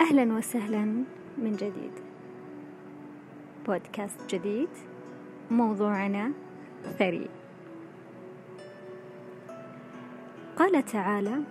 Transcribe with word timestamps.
أهلا 0.00 0.32
وسهلا 0.32 0.84
من 1.38 1.52
جديد. 1.52 1.92
بودكاست 3.66 4.34
جديد 4.34 4.68
موضوعنا 5.50 6.32
ثري 6.98 7.28
قال 10.56 10.84
تعالى 10.84 11.42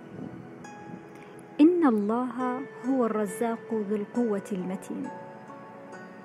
إن 1.60 1.86
الله 1.86 2.60
هو 2.86 3.06
الرزاق 3.06 3.74
ذو 3.74 3.96
القوة 3.96 4.48
المتين. 4.52 5.08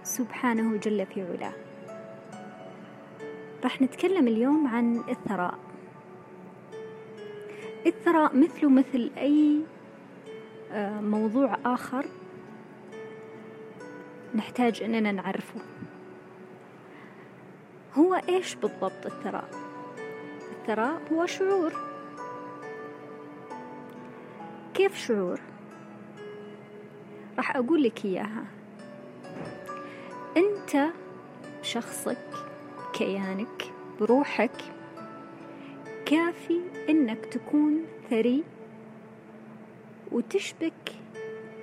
سبحانه 0.04 0.78
جل 0.78 1.06
في 1.06 1.22
علاه. 1.22 1.54
راح 3.64 3.82
نتكلم 3.82 4.28
اليوم 4.28 4.68
عن 4.68 5.04
الثراء. 5.10 5.60
الثراء 7.86 8.38
مثله 8.38 8.70
مثل 8.70 9.12
أي 9.18 9.62
آه، 10.72 11.02
موضوع 11.02 11.58
آخر 11.66 12.06
نحتاج 14.36 14.84
أننا 14.84 15.12
نعرفه 15.12 15.62
هو 17.94 18.22
إيش 18.30 18.56
بالضبط 18.56 19.06
الثراء؟ 19.06 19.50
الثراء 20.52 21.02
هو 21.14 21.26
شعور 21.26 21.74
كيف 24.74 24.98
شعور؟ 24.98 25.40
راح 27.38 27.56
أقول 27.56 27.84
لك 27.84 28.06
إياها 28.06 28.46
أنت 30.38 30.94
شخصك 31.62 32.28
كيانك 32.94 33.72
بروحك 34.00 34.62
كافي 36.06 36.62
إنك 36.90 37.26
تكون 37.26 37.86
ثري 38.10 38.44
وتشبك 40.12 40.92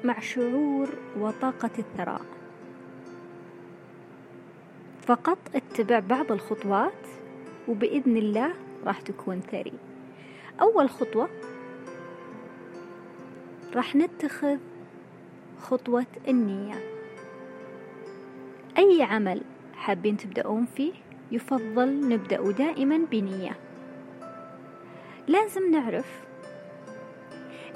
مع 0.05 0.21
شعور 0.21 0.89
وطاقة 1.19 1.71
الثراء 1.79 2.42
فقط 5.03 5.39
اتبع 5.55 5.99
بعض 5.99 6.33
الخطوات 6.33 7.07
وبإذن 7.69 8.17
الله 8.17 8.53
راح 8.85 9.01
تكون 9.01 9.41
ثري. 9.41 9.73
أول 10.61 10.91
خطوة 10.91 11.29
راح 13.75 13.97
نتخذ 13.97 14.59
خطوة 15.61 16.07
النية. 16.29 16.75
أي 18.79 19.03
عمل 19.03 19.43
حابين 19.75 20.17
تبدأون 20.17 20.67
فيه 20.77 20.93
يفضل 21.33 22.09
نبدأ 22.09 22.51
دائما 22.51 22.99
بنية. 23.11 23.57
لازم 25.29 25.71
نعرف 25.71 26.23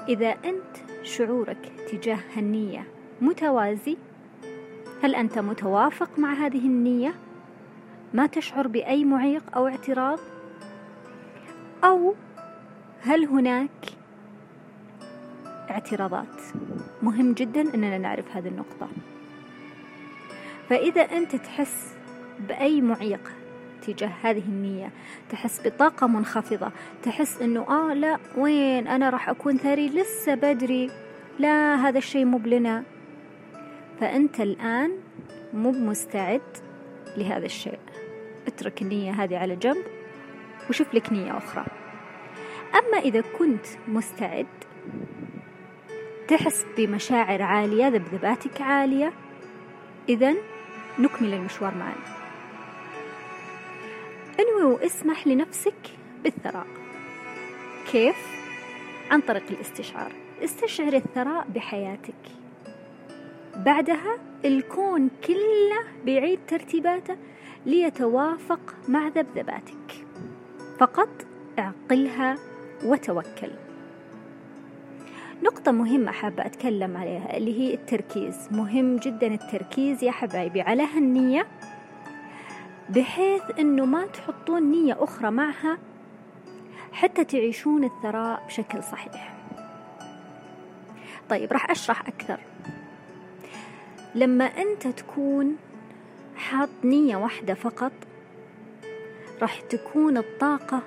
إذا 0.09 0.29
أنت 0.29 1.03
شعورك 1.03 1.71
تجاه 1.91 2.19
النية 2.37 2.83
متوازي 3.21 3.97
هل 5.03 5.15
أنت 5.15 5.39
متوافق 5.39 6.19
مع 6.19 6.33
هذه 6.33 6.65
النية؟ 6.65 7.13
ما 8.13 8.25
تشعر 8.25 8.67
بأي 8.67 9.05
معيق 9.05 9.43
أو 9.55 9.67
اعتراض؟ 9.67 10.19
أو 11.83 12.15
هل 13.01 13.25
هناك 13.25 13.85
اعتراضات؟ 15.69 16.41
مهم 17.01 17.33
جدا 17.33 17.73
أننا 17.75 17.97
نعرف 17.97 18.25
هذه 18.35 18.47
النقطة 18.47 18.87
فإذا 20.69 21.01
أنت 21.01 21.35
تحس 21.35 21.93
بأي 22.39 22.81
معيق 22.81 23.31
تجاه 23.87 24.11
هذه 24.23 24.43
النية 24.47 24.91
تحس 25.29 25.61
بطاقة 25.65 26.07
منخفضة 26.07 26.71
تحس 27.03 27.41
إنه 27.41 27.65
آه 27.69 27.93
لا 27.93 28.17
وين 28.37 28.87
أنا 28.87 29.09
راح 29.09 29.29
أكون 29.29 29.57
ثري 29.57 29.89
لسه 29.89 30.35
بدري 30.35 30.91
لا 31.39 31.75
هذا 31.75 31.97
الشيء 31.97 32.25
مو 32.25 32.37
لنا 32.37 32.83
فأنت 33.99 34.41
الآن 34.41 34.91
مو 35.53 35.71
مستعد 35.71 36.41
لهذا 37.17 37.45
الشيء. 37.45 37.79
اترك 38.47 38.81
النية 38.81 39.11
هذه 39.11 39.37
على 39.37 39.55
جنب 39.55 39.85
وشوف 40.69 40.93
لك 40.93 41.11
نية 41.11 41.37
أخرى. 41.37 41.65
أما 42.75 42.97
إذا 42.97 43.23
كنت 43.39 43.65
مستعد 43.87 44.47
تحس 46.27 46.65
بمشاعر 46.77 47.41
عالية 47.41 47.87
ذبذباتك 47.87 48.61
عالية 48.61 49.13
إذا 50.09 50.35
نكمل 50.99 51.33
المشوار 51.33 51.73
معنا 51.75 52.17
انوي 54.39 54.73
واسمح 54.73 55.27
لنفسك 55.27 55.97
بالثراء. 56.23 56.67
كيف؟ 57.91 58.15
عن 59.11 59.21
طريق 59.21 59.43
الاستشعار. 59.49 60.11
استشعر 60.43 60.93
الثراء 60.93 61.47
بحياتك. 61.47 62.15
بعدها 63.65 64.17
الكون 64.45 65.09
كله 65.27 65.83
بيعيد 66.05 66.39
ترتيباته 66.47 67.17
ليتوافق 67.65 68.75
مع 68.87 69.07
ذبذباتك. 69.07 70.05
فقط 70.79 71.09
اعقلها 71.59 72.35
وتوكل. 72.85 73.51
نقطة 75.43 75.71
مهمة 75.71 76.11
حابة 76.11 76.45
أتكلم 76.45 76.97
عليها 76.97 77.37
اللي 77.37 77.59
هي 77.59 77.73
التركيز. 77.73 78.47
مهم 78.51 78.95
جدا 78.95 79.27
التركيز 79.27 80.03
يا 80.03 80.11
حبايبي 80.11 80.61
على 80.61 80.83
هالنية 80.83 81.47
بحيث 82.89 83.41
أنه 83.59 83.85
ما 83.85 84.05
تحطون 84.05 84.71
نية 84.71 85.03
أخرى 85.03 85.31
معها 85.31 85.77
حتى 86.91 87.23
تعيشون 87.23 87.83
الثراء 87.83 88.45
بشكل 88.47 88.83
صحيح. 88.83 89.33
طيب 91.29 91.53
راح 91.53 91.71
أشرح 91.71 92.07
أكثر. 92.07 92.39
لما 94.17 94.45
أنت 94.45 94.87
تكون 94.87 95.55
حاط 96.35 96.69
نية 96.83 97.15
واحدة 97.17 97.53
فقط 97.53 97.91
راح 99.41 99.61
تكون 99.61 100.17
الطاقة 100.17 100.83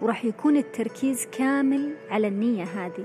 وراح 0.00 0.24
يكون 0.24 0.56
التركيز 0.56 1.26
كامل 1.26 1.94
على 2.10 2.28
النية 2.28 2.64
هذه. 2.64 3.04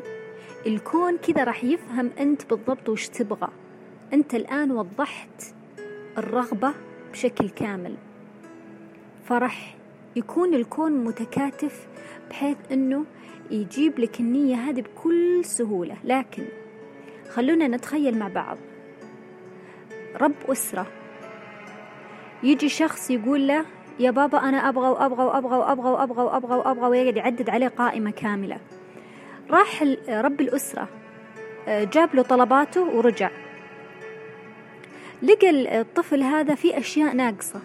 الكون 0.67 1.17
كذا 1.17 1.43
راح 1.43 1.63
يفهم 1.63 2.09
أنت 2.19 2.49
بالضبط 2.49 2.89
وش 2.89 3.07
تبغى. 3.07 3.49
أنت 4.13 4.35
الآن 4.35 4.71
وضحت 4.71 5.43
الرغبة 6.17 6.73
بشكل 7.11 7.49
كامل. 7.49 7.95
فرح 9.23 9.77
يكون 10.15 10.53
الكون 10.53 10.91
متكاتف 11.03 11.87
بحيث 12.29 12.57
إنه 12.71 13.05
يجيب 13.51 13.99
لك 13.99 14.19
النية 14.19 14.55
هذه 14.55 14.81
بكل 14.81 15.45
سهولة. 15.45 15.97
لكن 16.03 16.43
خلونا 17.29 17.67
نتخيل 17.67 18.19
مع 18.19 18.27
بعض. 18.27 18.57
رب 20.21 20.35
أسرة. 20.49 20.87
يجي 22.43 22.69
شخص 22.69 23.11
يقول 23.11 23.47
له 23.47 23.65
يا 23.99 24.11
بابا 24.11 24.37
أنا 24.37 24.69
أبغى 24.69 24.89
وأبغى 24.89 25.23
وأبغى 25.23 25.57
وأبغى 25.57 25.89
وأبغى 25.89 26.23
وأبغى 26.23 26.55
وأبغى 26.55 26.87
ويقعد 26.87 27.17
يعدد 27.17 27.49
عليه 27.49 27.67
قائمة 27.67 28.11
كاملة. 28.11 28.57
راح 29.51 29.83
رب 30.09 30.41
الأسرة 30.41 30.87
آه، 31.67 31.83
جاب 31.83 32.15
له 32.15 32.21
طلباته 32.21 32.81
ورجع. 32.83 33.29
لقى 35.23 35.81
الطفل 35.81 36.23
هذا 36.23 36.55
في 36.55 36.77
أشياء 36.77 37.15
ناقصة. 37.15 37.61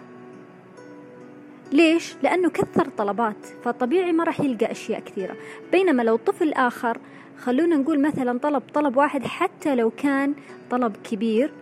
ليش؟ 1.73 2.15
لأنه 2.23 2.51
كثر 2.51 2.89
طلبات 2.89 3.47
فطبيعي 3.65 4.13
ما 4.13 4.25
راح 4.25 4.41
يلقى 4.41 4.71
أشياء 4.71 5.01
كثيرة. 5.01 5.37
بينما 5.73 6.03
لو 6.03 6.17
طفل 6.17 6.53
آخر 6.53 6.99
خلونا 7.39 7.77
نقول 7.77 8.03
مثلا 8.03 8.39
طلب 8.39 8.63
طلب 8.75 8.97
واحد 8.97 9.25
حتى 9.25 9.75
لو 9.75 9.91
كان 9.91 10.35
طلب 10.71 10.97
كبير 11.11 11.53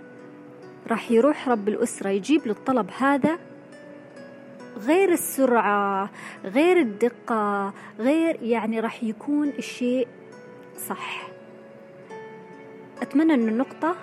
راح 0.90 1.10
يروح 1.10 1.48
رب 1.48 1.68
الأسرة 1.68 2.10
يجيب 2.10 2.46
له 2.46 2.52
الطلب 2.52 2.90
هذا 2.98 3.38
غير 4.78 5.12
السرعة 5.12 6.10
غير 6.44 6.76
الدقة 6.76 7.72
غير 7.98 8.42
يعني 8.42 8.80
راح 8.80 9.04
يكون 9.04 9.48
الشيء 9.48 10.08
صح. 10.76 11.28
أتمنى 13.02 13.34
أن 13.34 13.48
النقطة 13.48 13.96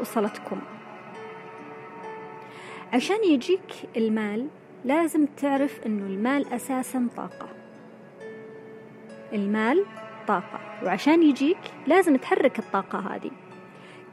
وصلتكم. 0.00 0.60
عشان 2.92 3.24
يجيك 3.24 3.74
المال 3.96 4.48
لازم 4.84 5.26
تعرف 5.26 5.80
أنه 5.86 6.06
المال 6.06 6.52
أساسا 6.52 7.08
طاقة. 7.16 7.48
المال 9.32 9.84
طاقة 10.28 10.60
وعشان 10.84 11.22
يجيك 11.22 11.60
لازم 11.86 12.16
تحرك 12.16 12.58
الطاقة 12.58 12.98
هذه. 12.98 13.30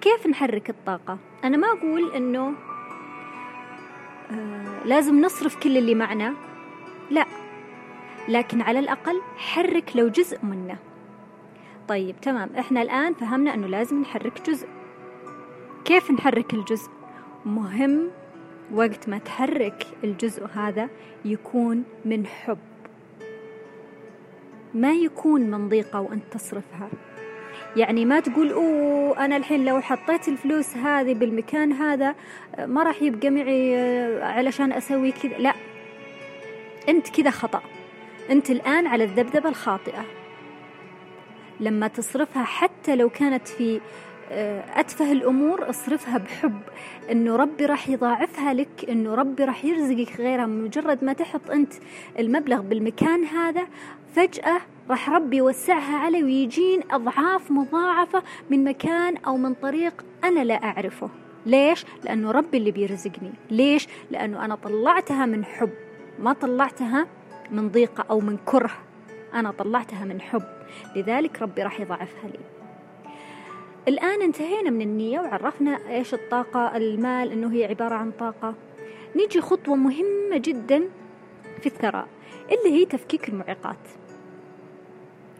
كيف 0.01 0.27
نحرك 0.27 0.69
الطاقة؟ 0.69 1.17
أنا 1.43 1.57
ما 1.57 1.67
أقول 1.67 2.11
أنه 2.15 2.53
آه 4.31 4.83
لازم 4.85 5.21
نصرف 5.21 5.55
كل 5.55 5.77
اللي 5.77 5.95
معنا. 5.95 6.33
لا 7.11 7.25
لكن 8.29 8.61
على 8.61 8.79
الأقل 8.79 9.21
حرك 9.37 9.91
لو 9.95 10.07
جزء 10.07 10.45
منه 10.45 10.77
طيب 11.87 12.21
تمام. 12.21 12.49
إحنا 12.59 12.81
الآن 12.81 13.13
فهمنا 13.13 13.53
أنه 13.53 13.67
لازم 13.67 14.01
نحرك 14.01 14.49
جزء. 14.49 14.67
كيف 15.85 16.11
نحرك 16.11 16.53
الجزء؟ 16.53 16.89
مهم 17.45 18.11
وقت 18.73 19.09
ما 19.09 19.17
تحرك 19.17 19.87
الجزء 20.03 20.45
هذا 20.45 20.89
يكون 21.25 21.83
من 22.05 22.25
حب. 22.25 22.57
ما 24.73 24.93
يكون 24.93 25.41
من 25.41 25.69
ضيقة 25.69 26.01
وأنت 26.01 26.23
تصرفها. 26.31 26.89
يعني 27.77 28.05
ما 28.05 28.19
تقول 28.19 28.51
أوه 28.51 29.25
أنا 29.25 29.37
الحين 29.37 29.65
لو 29.65 29.81
حطيت 29.81 30.27
الفلوس 30.27 30.77
هذه 30.77 31.13
بالمكان 31.13 31.71
هذا 31.71 32.15
ما 32.59 32.83
راح 32.83 33.01
يبقى 33.01 33.29
معي 33.29 33.75
علشان 34.21 34.71
أسوي 34.73 35.11
كذا. 35.11 35.37
لا 35.37 35.53
أنت 36.89 37.09
كذا 37.09 37.29
خطأ. 37.29 37.61
أنت 38.29 38.49
الآن 38.49 38.87
على 38.87 39.03
الذبذبة 39.03 39.49
الخاطئة. 39.49 40.05
لما 41.59 41.87
تصرفها 41.87 42.43
حتى 42.43 42.95
لو 42.95 43.09
كانت 43.09 43.47
في 43.47 43.81
آه، 44.31 44.79
أتفه 44.79 45.11
الأمور 45.11 45.69
اصرفها 45.69 46.17
بحب. 46.17 46.61
إنه 47.11 47.35
ربي 47.35 47.65
راح 47.65 47.89
يضاعفها 47.89 48.53
لك 48.53 48.89
إنه 48.89 49.15
ربي 49.15 49.43
راح 49.43 49.65
يرزقك 49.65 50.19
غيرها. 50.19 50.45
مجرد 50.45 51.03
ما 51.03 51.13
تحط 51.13 51.51
أنت 51.51 51.73
المبلغ 52.19 52.61
بالمكان 52.61 53.23
هذا 53.23 53.67
فجأة 54.15 54.61
راح 54.89 55.09
ربي 55.09 55.37
يوسعها 55.37 55.97
علي 55.97 56.23
ويجين 56.23 56.81
أضعاف 56.91 57.51
مضاعفة 57.51 58.23
من 58.49 58.63
مكان 58.63 59.17
أو 59.17 59.37
من 59.37 59.53
طريق 59.53 60.05
أنا 60.23 60.43
لا 60.43 60.63
أعرفه. 60.63 61.09
ليش؟ 61.45 61.85
لأنه 62.03 62.31
ربي 62.31 62.57
اللي 62.57 62.71
بيرزقني. 62.71 63.31
ليش؟ 63.51 63.87
لأنه 64.11 64.45
أنا 64.45 64.55
طلعتها 64.55 65.25
من 65.25 65.45
حب 65.45 65.69
ما 66.19 66.33
طلعتها 66.33 67.07
من 67.51 67.69
ضيقة 67.69 68.05
أو 68.09 68.19
من 68.19 68.37
كره. 68.45 68.71
أنا 69.33 69.51
طلعتها 69.51 70.05
من 70.05 70.21
حب. 70.21 70.43
لذلك 70.95 71.41
ربي 71.41 71.63
راح 71.63 71.79
يضاعفها 71.79 72.29
لي. 72.29 72.39
الآن 73.87 74.21
انتهينا 74.21 74.69
من 74.69 74.81
النية 74.81 75.19
وعرفنا 75.19 75.79
إيش 75.89 76.13
الطاقة 76.13 76.77
المال 76.77 77.31
إنه 77.31 77.53
هي 77.53 77.65
عبارة 77.65 77.95
عن 77.95 78.11
طاقة. 78.11 78.53
نيجي 79.15 79.41
خطوة 79.41 79.75
مهمة 79.75 80.37
جدا 80.37 80.83
في 81.61 81.65
الثراء 81.65 82.07
اللي 82.51 82.79
هي 82.79 82.85
تفكيك 82.85 83.29
المعيقات. 83.29 83.77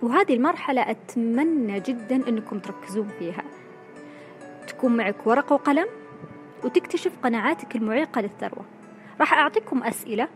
وهذه 0.02 0.34
المرحلة 0.34 0.92
أتمنى 0.92 1.80
جدا 1.80 2.30
أنكم 2.30 2.60
تركزون 2.60 3.08
فيها. 3.20 3.44
تكون 4.68 4.98
معك 4.98 5.28
ورقة 5.28 5.54
وقلم 5.54 5.88
وتكتشف 6.64 7.12
قناعاتك 7.24 7.76
المعيقة 7.76 8.22
للثروة. 8.22 8.66
راح 9.20 9.34
أعطيكم 9.34 9.84
أسئلة 9.84 10.28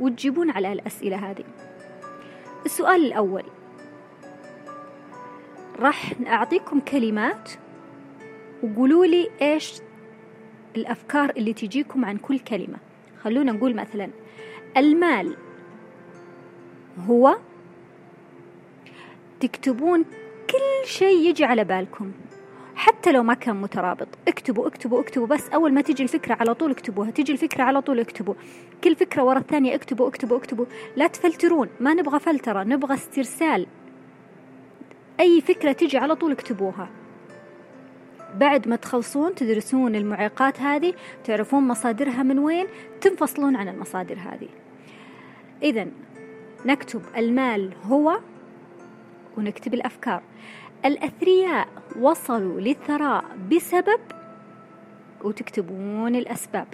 وتجيبون 0.00 0.50
على 0.50 0.72
الأسئلة 0.72 1.30
هذه. 1.30 1.44
السؤال 2.66 3.04
الأول. 3.06 3.44
راح 5.78 6.12
أعطيكم 6.26 6.80
كلمات 6.80 7.50
وقولوا 8.62 9.06
لي 9.06 9.30
إيش 9.42 9.80
الأفكار 10.76 11.30
اللي 11.30 11.52
تجيكم 11.52 12.04
عن 12.04 12.16
كل 12.16 12.38
كلمة. 12.38 12.78
خلونا 13.22 13.52
نقول 13.52 13.74
مثلا 13.76 14.10
المال 14.76 15.36
هو 17.08 17.38
تكتبون 19.40 20.04
كل 20.50 20.88
شيء 20.88 21.28
يجي 21.28 21.44
على 21.44 21.64
بالكم. 21.64 22.12
حتى 22.74 23.12
لو 23.12 23.22
ما 23.22 23.34
كان 23.34 23.56
مترابط. 23.56 24.08
اكتبوا 24.28 24.66
اكتبوا 24.66 25.00
اكتبوا 25.00 25.26
بس. 25.26 25.48
أول 25.48 25.72
ما 25.72 25.80
تيجي 25.80 26.02
الفكرة 26.02 26.36
على 26.40 26.54
طول 26.54 26.70
اكتبوها. 26.70 27.10
تيجي 27.10 27.32
الفكرة 27.32 27.62
على 27.62 27.82
طول 27.82 28.00
اكتبوا. 28.00 28.34
كل 28.84 28.96
فكرة 28.96 29.22
ورا 29.22 29.38
الثانية 29.38 29.74
اكتبوا 29.74 30.08
اكتبوا 30.08 30.36
اكتبوا. 30.36 30.66
لا 30.96 31.06
تفلترون. 31.06 31.68
ما 31.80 31.94
نبغى 31.94 32.20
فلترة. 32.20 32.62
نبغى 32.62 32.94
استرسال. 32.94 33.66
أي 35.20 35.40
فكرة 35.40 35.72
تيجي 35.72 35.98
على 35.98 36.14
طول 36.16 36.32
اكتبوها. 36.32 36.88
بعد 38.36 38.68
ما 38.68 38.76
تخلصون 38.76 39.34
تدرسون 39.34 39.96
المعيقات 39.96 40.60
هذه. 40.60 40.94
تعرفون 41.24 41.68
مصادرها 41.68 42.22
من 42.22 42.38
وين. 42.38 42.66
تنفصلون 43.00 43.56
عن 43.56 43.68
المصادر 43.68 44.14
هذه. 44.14 44.48
اذا 45.62 45.86
نكتب 46.66 47.02
المال 47.16 47.72
هو 47.84 48.20
ونكتب 49.40 49.74
الأفكار. 49.74 50.22
الأثرياء 50.84 51.68
وصلوا 52.00 52.60
للثراء 52.60 53.24
بسبب 53.52 54.00
وتكتبون 55.24 56.16
الأسباب. 56.16 56.66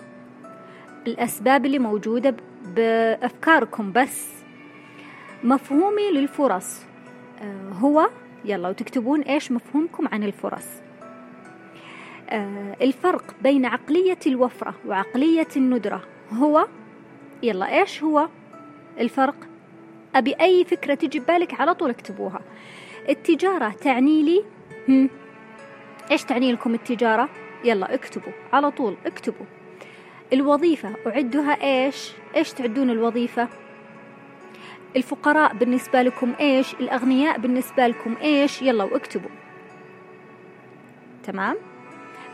الأسباب 1.06 1.66
اللي 1.66 1.78
موجودة 1.78 2.36
بأفكاركم 2.76 3.92
بس. 3.92 4.32
مفهومي 5.44 6.10
للفرص. 6.10 6.82
آه، 7.42 7.72
هو 7.72 8.08
يلا 8.44 8.68
وتكتبون 8.68 9.20
إيش 9.20 9.52
مفهومكم 9.52 10.08
عن 10.12 10.22
الفرص. 10.22 10.68
آه، 12.30 12.76
الفرق 12.80 13.34
بين 13.42 13.66
عقلية 13.66 14.18
الوفرة 14.26 14.74
وعقلية 14.86 15.48
الندرة. 15.56 16.02
هو 16.32 16.66
يلا 17.42 17.80
إيش 17.80 18.02
هو 18.02 18.28
الفرق؟ 19.00 19.55
أبي 20.16 20.34
أي 20.40 20.64
فكرة 20.64 20.94
تجي 20.94 21.20
ببالك 21.20 21.60
على 21.60 21.74
طول 21.74 21.90
اكتبوها. 21.90 22.40
التجارة 23.08 23.70
تعني 23.70 24.22
لي؟ 24.22 24.44
هم. 24.88 25.10
إيش 26.10 26.24
تعني 26.24 26.52
لكم 26.52 26.74
التجارة؟ 26.74 27.28
يلا 27.64 27.94
اكتبوا 27.94 28.32
على 28.52 28.70
طول 28.70 28.96
اكتبوا. 29.06 29.46
الوظيفة 30.32 30.92
أعدها 31.06 31.52
إيش؟ 31.62 32.12
إيش 32.36 32.52
تعدون 32.52 32.90
الوظيفة؟ 32.90 33.48
الفقراء 34.96 35.54
بالنسبة 35.54 36.02
لكم 36.02 36.34
إيش؟ 36.40 36.74
الأغنياء 36.74 37.38
بالنسبة 37.38 37.86
لكم 37.86 38.16
إيش؟ 38.22 38.62
يلا 38.62 38.84
واكتبوا. 38.84 39.30
تمام؟ 41.24 41.56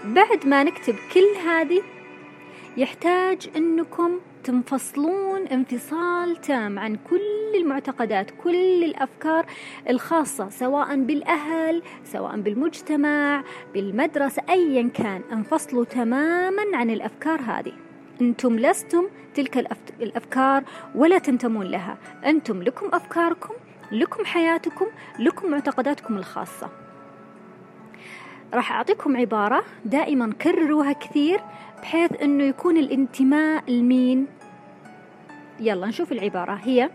بعد 0.04 0.46
ما 0.46 0.64
نكتب 0.64 0.94
كل 1.14 1.48
هذه 1.48 1.82
يحتاج 2.76 3.50
أنكم 3.56 4.20
تنفصلون 4.44 5.46
انفصال 5.46 6.36
تام 6.36 6.78
عن 6.78 6.96
كل 7.10 7.54
المعتقدات 7.54 8.30
كل 8.44 8.84
الأفكار 8.84 9.46
الخاصة 9.88 10.48
سواء 10.48 10.96
بالأهل 10.96 11.82
سواء 12.04 12.40
بالمجتمع 12.40 13.44
بالمدرسة 13.74 14.42
ايا 14.48 14.88
كان. 14.94 15.20
انفصلوا 15.32 15.84
تماما 15.84 16.62
عن 16.74 16.90
الأفكار 16.90 17.40
هذه. 17.40 17.72
أنتم 18.20 18.58
لستم 18.58 19.04
تلك 19.34 19.58
الأفكار 20.00 20.64
ولا 20.94 21.18
تنتمون 21.18 21.66
لها. 21.66 21.98
أنتم 22.26 22.62
لكم 22.62 22.86
أفكاركم 22.92 23.54
لكم 23.92 24.24
حياتكم 24.24 24.86
لكم 25.18 25.50
معتقداتكم 25.50 26.16
الخاصة. 26.16 26.68
راح 28.54 28.72
أعطيكم 28.72 29.16
عبارة 29.16 29.64
دائما 29.84 30.32
كرروها 30.32 30.92
كثير. 30.92 31.40
بحيث 31.82 32.22
أنه 32.22 32.44
يكون 32.44 32.76
الانتماء 32.76 33.70
لمين؟ 33.70 34.26
يلا 35.60 35.86
نشوف 35.86 36.12
العبارة. 36.12 36.52
هي 36.52 36.90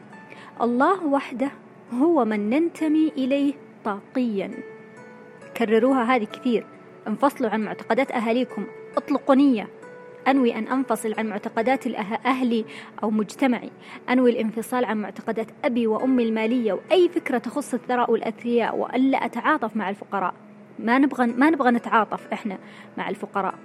الله 0.62 1.06
وحده 1.06 1.52
هو 1.94 2.26
من 2.26 2.50
ننتمي 2.50 3.12
إليه 3.18 3.54
طاقيا. 3.86 4.52
كرروها 5.58 6.16
هذه 6.16 6.24
كثير. 6.24 6.66
انفصلوا 7.08 7.50
عن 7.50 7.62
معتقدات 7.62 8.12
أهاليكم. 8.12 8.66
اطلقوا 8.98 9.36
نية. 9.36 9.68
أنوي 10.28 10.56
أن 10.56 10.68
أنفصل 10.68 11.14
عن 11.18 11.28
معتقدات 11.30 11.88
أهلي 12.26 12.66
أو 13.04 13.10
مجتمعي. 13.10 13.72
أنوي 14.10 14.32
الانفصال 14.32 14.86
عن 14.86 15.02
معتقدات 15.02 15.48
أبي 15.66 15.88
وأمي 15.88 16.24
المالية. 16.24 16.74
وأي 16.74 17.10
فكرة 17.10 17.38
تخص 17.38 17.74
الثراء 17.74 18.12
والأثرياء. 18.12 18.76
وألا 18.76 19.26
أتعاطف 19.26 19.76
مع 19.76 19.90
الفقراء. 19.90 20.34
ما 20.80 20.98
نبغى 20.98 21.28
ما 21.28 21.50
نبغى 21.50 21.72
نتعاطف 21.72 22.28
إحنا 22.34 22.58
مع 22.98 23.10
الفقراء. 23.10 23.56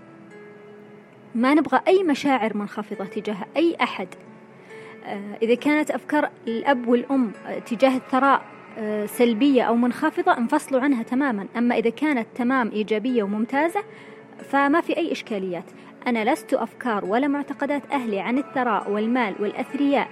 ما 1.35 1.55
نبغى 1.55 1.81
أي 1.89 2.03
مشاعر 2.03 2.57
منخفضة 2.57 3.05
تجاه 3.05 3.37
أي 3.57 3.77
أحد. 3.83 4.09
آه، 5.05 5.39
إذا 5.43 5.55
كانت 5.55 5.91
أفكار 5.91 6.31
الأب 6.47 6.89
والأم 6.89 7.33
آه، 7.47 7.59
تجاه 7.59 7.97
الثراء 7.97 8.43
آه، 8.79 9.07
سلبية 9.07 9.62
أو 9.62 9.77
منخفضة 9.77 10.39
انفصلوا 10.39 10.81
عنها 10.81 11.03
تماما. 11.03 11.47
أما 11.57 11.79
إذا 11.79 11.91
كانت 11.91 12.27
تمام 12.35 12.71
إيجابية 12.71 13.23
وممتازة 13.23 13.81
فما 14.51 14.81
في 14.81 14.97
أي 14.97 15.12
إشكاليات. 15.12 15.65
أنا 16.07 16.33
لست 16.33 16.55
أفكار 16.55 17.05
ولا 17.05 17.29
معتقدات 17.29 17.83
أهلي 17.93 18.21
عن 18.21 18.39
الثراء 18.39 18.91
والمال 18.91 19.35
والأثرياء. 19.41 20.09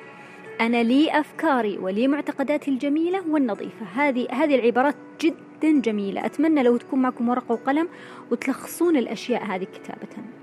أنا 0.61 0.83
لي 0.83 1.21
أفكاري 1.21 1.79
ولي 1.79 2.09
معتقداتي 2.09 2.71
الجميلة 2.71 3.23
والنظيفة. 3.29 3.87
هذه 3.95 4.27
هذه 4.31 4.55
العبارات 4.55 4.95
جدا 5.21 5.81
جميلة. 5.81 6.27
أتمنى 6.27 6.63
لو 6.63 6.77
تكون 6.77 7.03
معكم 7.03 7.29
ورقة 7.29 7.53
وقلم 7.53 7.89
وتلخصون 8.31 8.97
الأشياء 8.97 9.45
هذه 9.45 9.65
كتابة. 9.65 10.40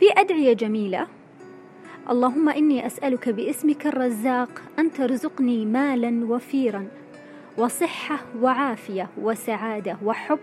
في 0.00 0.06
أدعية 0.16 0.52
جميلة. 0.52 1.06
اللهم 2.10 2.48
إني 2.48 2.86
أسألك 2.86 3.28
باسمك 3.28 3.86
الرزاق 3.86 4.62
أن 4.78 4.92
ترزقني 4.92 5.66
مالا 5.66 6.26
وفيرا 6.32 6.88
وصحة 7.58 8.24
وعافية 8.40 9.08
وسعادة 9.18 9.96
وحب 10.04 10.38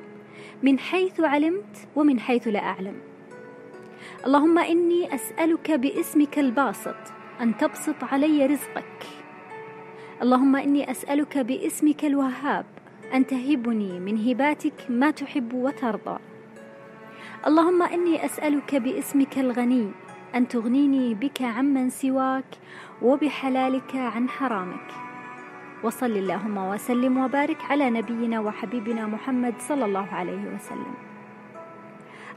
من 0.63 0.79
حيث 0.79 1.19
علمت 1.19 1.87
ومن 1.95 2.19
حيث 2.19 2.47
لا 2.47 2.59
أعلم. 2.59 2.95
اللهم 4.25 4.57
إني 4.57 5.15
أسألك 5.15 5.71
باسمك 5.71 6.39
الباسط 6.39 7.01
أن 7.41 7.57
تبسط 7.57 8.03
علي 8.03 8.45
رزقك. 8.45 9.03
اللهم 10.21 10.55
إني 10.55 10.91
أسألك 10.91 11.37
باسمك 11.37 12.05
الوهاب 12.05 12.65
أن 13.13 13.27
تهبني 13.27 13.99
من 13.99 14.27
هباتك 14.27 14.85
ما 14.89 15.11
تحب 15.11 15.53
وترضى. 15.53 16.19
اللهم 17.45 17.83
إني 17.83 18.25
أسألك 18.25 18.75
باسمك 18.75 19.37
الغني 19.37 19.91
أن 20.35 20.47
تغنيني 20.47 21.13
بك 21.13 21.41
عمن 21.41 21.89
سواك 21.89 22.45
وبحلالك 23.01 23.95
عن 23.95 24.29
حرامك. 24.29 24.91
وصل 25.83 26.11
اللهم 26.11 26.57
وسلم 26.57 27.17
وبارك 27.17 27.61
على 27.69 27.89
نبينا 27.89 28.39
وحبيبنا 28.39 29.07
محمد 29.07 29.53
صلى 29.59 29.85
الله 29.85 30.07
عليه 30.13 30.55
وسلم. 30.55 30.93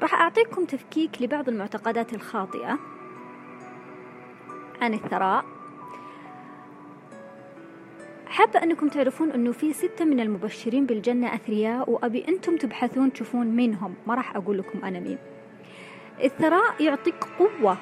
راح 0.03 0.15
أعطيكم 0.15 0.65
تفكيك 0.65 1.23
لبعض 1.23 1.49
المعتقدات 1.49 2.15
الخاطئة 2.15 2.79
عن 4.83 4.95
الثراء. 4.95 5.45
حابة 8.31 8.63
أنكم 8.63 8.89
تعرفون 8.89 9.31
أنه 9.31 9.53
في 9.53 9.73
ستة 9.73 10.05
من 10.05 10.21
المبشرين 10.21 10.87
بالجنة 10.87 11.35
أثرياء 11.35 11.91
وأبي 11.91 12.29
أنتم 12.29 12.57
تبحثون 12.57 13.13
تشوفون 13.13 13.47
مين 13.47 13.75
هم 13.75 13.95
ما 14.07 14.15
راح 14.15 14.37
أقول 14.37 14.59
لكم 14.59 14.85
أنا 14.85 15.01
مين. 15.01 15.19
الثراء 16.25 16.83
يعطيك 16.83 17.25
قوة 17.39 17.77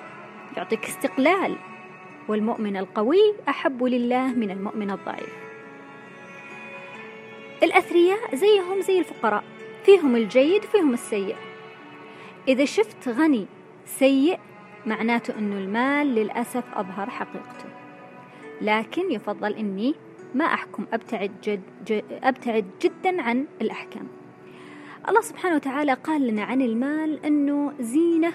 يعطيك 0.56 0.84
استقلال 0.84 1.56
والمؤمن 2.28 2.76
القوي 2.76 3.34
أحب 3.48 3.84
لله 3.84 4.26
من 4.26 4.50
المؤمن 4.50 4.90
الضعيف. 4.90 5.36
الأثرياء 7.62 8.34
زيهم 8.34 8.80
زي 8.80 8.98
الفقراء 8.98 9.44
فيهم 9.84 10.16
الجيد 10.16 10.64
وفيهم 10.64 10.94
السيء. 10.94 11.36
إذا 12.48 12.64
شفت 12.64 13.08
غني 13.08 13.46
سيء 13.86 14.38
معناته 14.86 15.38
أنه 15.38 15.58
المال 15.58 16.14
للأسف 16.14 16.64
أظهر 16.74 17.10
حقيقته. 17.10 17.68
لكن 18.60 19.12
يفضل 19.12 19.52
أني 19.52 19.94
ما 20.34 20.44
أحكم 20.44 20.86
أبتعد, 20.92 21.30
جد 21.42 21.60
جد 21.86 22.04
أبتعد 22.22 22.64
جدا 22.82 23.22
عن 23.22 23.46
الأحكام. 23.60 24.08
الله 25.08 25.20
سبحانه 25.20 25.54
وتعالى 25.54 25.92
قال 25.92 26.26
لنا 26.26 26.42
عن 26.44 26.62
المال 26.62 27.24
أنه 27.24 27.72
زينة 27.80 28.32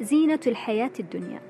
زينة 0.00 0.40
الحياة 0.46 0.90
الدنيا. 1.00 1.40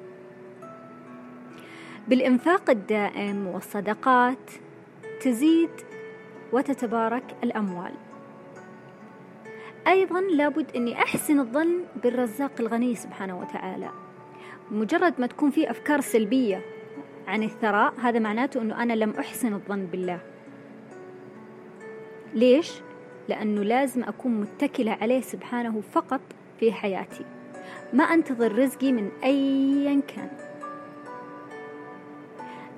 بالإنفاق 2.09 2.71
الدائم 2.71 3.47
والصدقات 3.47 4.51
تزيد 5.21 5.71
وتتبارك 6.53 7.37
الأموال. 7.45 7.93
أيضا 9.87 10.21
لابد 10.21 10.77
أني 10.77 10.95
أحسن 11.03 11.41
الظن 11.41 11.81
بالرزاق 12.03 12.53
الغني 12.61 12.95
سبحانه 12.95 13.41
وتعالى. 13.41 13.91
مجرد 14.71 15.15
ما 15.19 15.27
تكون 15.27 15.51
في 15.51 15.71
أفكار 15.71 16.01
سلبية 16.01 16.74
عن 17.27 17.43
الثراء 17.43 17.95
هذا 18.01 18.19
معناته 18.19 18.63
أنه 18.63 18.83
أنا 18.83 18.93
لم 18.93 19.11
أحسن 19.11 19.55
الظن 19.55 19.87
بالله. 19.87 20.21
ليش؟ 22.35 22.73
لأنه 23.29 23.63
لازم 23.63 24.03
أكون 24.05 24.41
متكلة 24.41 24.93
عليه 24.93 25.21
سبحانه 25.21 25.83
فقط 25.93 26.21
في 26.61 26.73
حياتي. 26.73 27.25
ما 27.93 28.05
أنتظر 28.05 28.59
رزقي 28.59 28.93
من 28.93 29.11
أيا 29.25 30.01
كان. 30.01 30.29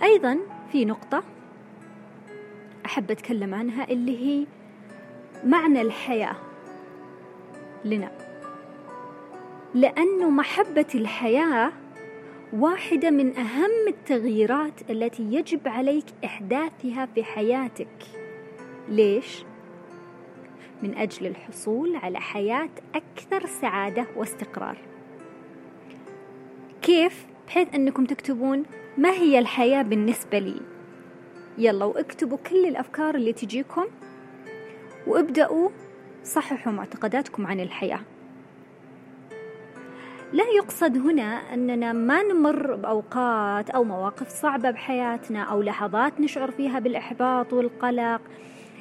أيضا 0.02 0.38
في 0.72 0.84
نقطة 0.84 1.22
أحب 2.86 3.10
أتكلم 3.10 3.54
عنها 3.54 3.84
اللي 3.84 4.26
هي 4.26 4.46
معنى 5.44 5.80
الحياة 5.80 6.36
لنا. 7.84 8.10
لأنه 9.74 10.30
محبة 10.30 10.86
الحياة 10.94 11.72
واحدة 12.52 13.10
من 13.10 13.36
أهم 13.36 13.88
التغييرات 13.88 14.90
التي 14.90 15.22
يجب 15.22 15.68
عليك 15.68 16.04
إحداثها 16.24 17.06
في 17.06 17.24
حياتك 17.24 18.04
ليش؟ 18.88 19.44
من 20.82 20.94
أجل 20.94 21.26
الحصول 21.26 21.96
على 21.96 22.20
حياة 22.20 22.68
أكثر 22.94 23.46
سعادة 23.46 24.06
واستقرار 24.16 24.78
كيف؟ 26.82 27.26
بحيث 27.46 27.74
أنكم 27.74 28.04
تكتبون 28.04 28.64
ما 28.98 29.10
هي 29.10 29.38
الحياة 29.38 29.82
بالنسبة 29.82 30.38
لي 30.38 30.60
يلا 31.58 31.84
واكتبوا 31.84 32.38
كل 32.38 32.66
الأفكار 32.66 33.14
اللي 33.14 33.32
تجيكم 33.32 33.84
وابدأوا 35.06 35.68
صححوا 36.24 36.72
معتقداتكم 36.72 37.46
عن 37.46 37.60
الحياة 37.60 38.00
لا 40.32 40.44
يقصد 40.56 40.96
هنا 40.96 41.54
أننا 41.54 41.92
ما 41.92 42.22
نمر 42.22 42.74
بأوقات 42.74 43.70
أو 43.70 43.84
مواقف 43.84 44.28
صعبة 44.28 44.70
بحياتنا 44.70 45.42
أو 45.42 45.62
لحظات 45.62 46.20
نشعر 46.20 46.50
فيها 46.50 46.78
بالإحباط 46.78 47.52
والقلق 47.52 48.20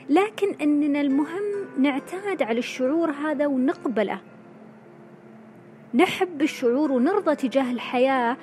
لكن 0.09 0.55
أننا 0.61 1.01
المهم 1.01 1.43
نعتاد 1.79 2.43
على 2.43 2.59
الشعور 2.59 3.11
هذا 3.11 3.47
ونقبله. 3.47 4.19
نحب 5.93 6.41
الشعور 6.41 6.91
ونرضى 6.91 7.35
تجاه 7.35 7.71
الحياة 7.71 8.37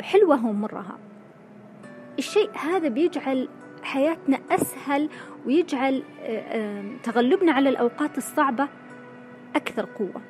حلوة 0.00 0.46
ومرها 0.46 0.98
الشيء 2.18 2.50
هذا 2.58 2.88
بيجعل 2.88 3.48
حياتنا 3.82 4.38
أسهل 4.50 5.08
ويجعل 5.46 6.02
تغلبنا 7.02 7.52
على 7.52 7.68
الأوقات 7.68 8.18
الصعبة 8.18 8.68
أكثر 9.56 9.86
قوة. 9.98 10.22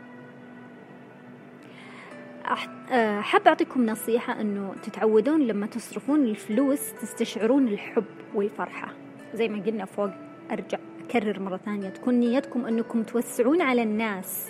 حاب 3.21 3.47
أعطيكم 3.47 3.87
نصيحة 3.87 4.41
أنه 4.41 4.75
تتعودون 4.83 5.47
لما 5.47 5.67
تصرفون 5.67 6.25
الفلوس 6.25 6.93
تستشعرون 6.93 7.69
الحب 7.69 8.05
والفرحة. 8.35 8.93
زي 9.35 9.49
ما 9.49 9.63
قلنا 9.63 9.85
فوق 9.85 10.11
أرجع 10.51 10.79
أكرر 11.09 11.41
مرة 11.41 11.57
ثانية 11.57 11.89
تكون 11.89 12.15
نيتكم 12.15 12.67
أنكم 12.67 13.03
توسعون 13.03 13.63
على 13.63 13.83
الناس. 13.83 14.49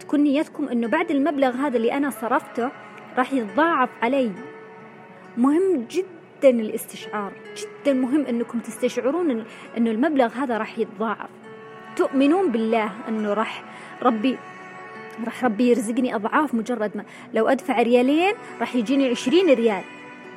تكون 0.00 0.20
نيتكم 0.20 0.68
أنه 0.68 0.88
بعد 0.88 1.10
المبلغ 1.10 1.50
هذا 1.50 1.76
اللي 1.76 1.92
أنا 1.92 2.10
صرفته 2.10 2.70
راح 3.18 3.32
يتضاعف 3.32 3.88
علي. 4.02 4.32
مهم 5.36 5.86
جدا 5.90 6.50
الاستشعار. 6.50 7.32
جدا 7.56 7.92
مهم 7.92 8.26
أنكم 8.26 8.58
تستشعرون 8.58 9.44
أنه 9.76 9.90
المبلغ 9.90 10.32
هذا 10.32 10.58
راح 10.58 10.78
يتضاعف. 10.78 11.30
تؤمنون 11.96 12.50
بالله 12.50 12.90
أنه 13.08 13.32
راح 13.32 13.64
ربي 14.02 14.36
راح 15.24 15.44
ربي 15.44 15.68
يرزقني 15.68 16.14
أضعاف 16.14 16.54
مجرد 16.54 16.96
ما. 16.96 17.04
لو 17.34 17.48
أدفع 17.48 17.82
ريالين 17.82 18.34
راح 18.60 18.74
يجيني 18.76 19.08
عشرين 19.08 19.50
ريال. 19.50 19.82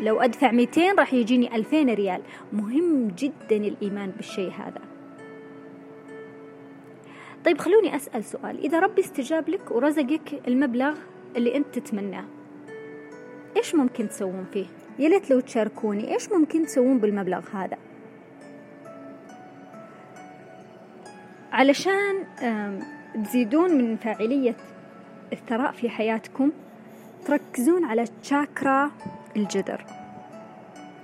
لو 0.02 0.22
أدفع 0.22 0.52
200 0.52 0.82
راح 0.98 1.14
يجيني 1.14 1.56
2000 1.56 1.94
ريال. 1.94 2.22
مهم 2.54 3.08
جدا 3.08 3.56
الإيمان 3.56 4.12
بالشيء 4.12 4.52
هذا. 4.52 4.82
طيب 7.46 7.58
خلوني 7.58 7.96
أسأل 7.96 8.24
سؤال. 8.24 8.60
إذا 8.60 8.80
ربي 8.80 9.02
استجاب 9.02 9.50
لك 9.50 9.72
ورزقك 9.72 10.42
المبلغ 10.48 10.96
اللي 11.38 11.56
أنت 11.56 11.80
تتمناه 11.80 12.26
إيش 13.58 13.76
ممكن 13.76 14.10
تسوون 14.10 14.46
فيه؟ 14.54 14.66
يا 15.00 15.10
ليت 15.10 15.30
لو 15.32 15.40
تشاركوني 15.40 16.14
إيش 16.14 16.32
ممكن 16.32 16.66
تسوون 16.66 16.98
بالمبلغ 16.98 17.42
هذا؟ 17.54 17.78
علشان 21.52 22.24
تزيدون 23.26 23.78
من 23.78 23.98
فاعلية 23.98 24.56
الثراء 25.34 25.72
في 25.72 25.90
حياتكم 25.90 26.52
تركزون 27.26 27.86
على 27.86 28.06
تشاكرا 28.24 28.92
الجذر 29.36 29.86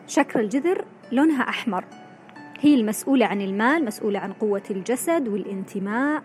شكر 0.10 0.40
الجذر 0.40 0.86
لونها 1.12 1.50
أحمر. 1.50 1.84
هي 2.60 2.76
المسؤولة 2.76 3.26
عن 3.26 3.42
المال 3.42 3.86
مسؤولة 3.86 4.20
عن 4.20 4.34
قوة 4.34 4.64
الجسد 4.72 5.28
والانتماء 5.28 6.24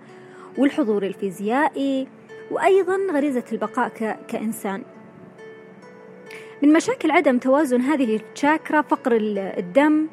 والحضور 0.58 1.02
الفيزيائي 1.02 2.06
وأيضا 2.50 2.96
غريزة 3.12 3.44
البقاء 3.52 3.88
كإنسان. 4.28 4.82
من 6.62 6.72
مشاكل 6.72 7.10
عدم 7.10 7.38
توازن 7.38 7.80
هذه 7.80 8.20
الشاكرا 8.32 8.82
فقر 8.82 9.12
الدم 9.58 10.06